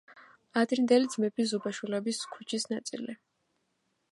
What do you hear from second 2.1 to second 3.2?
ქუჩის ნაწილი.